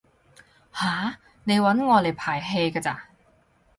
[0.73, 1.19] 吓？
[1.43, 3.09] 你搵我嚟排戲㗎咋？